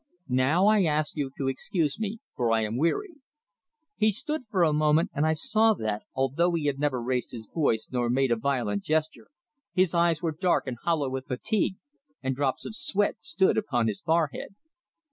[0.27, 3.13] Now I ask you to excuse me, for I am weary."
[3.97, 7.45] He stood for a moment, and I saw that, although he had never raised his
[7.47, 9.27] voice nor made a violent gesture,
[9.73, 11.75] his eyes were dark and hollow with fatigue,
[12.23, 14.55] and drops of sweat stood upon his forehead.